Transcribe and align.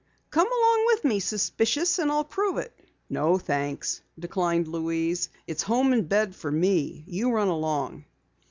"Come 0.31 0.51
along 0.51 0.85
with 0.87 1.03
me, 1.05 1.19
Suspicious, 1.19 1.99
and 1.99 2.11
I'll 2.11 2.23
prove 2.23 2.57
it." 2.57 2.73
"No, 3.07 3.37
thanks," 3.37 4.01
declined 4.17 4.67
Louise. 4.67 5.29
"It's 5.45 5.61
home 5.61 5.93
and 5.93 6.09
bed 6.09 6.35
for 6.35 6.49
me. 6.51 7.03
You 7.05 7.29
run 7.31 7.49
along." 7.49 8.05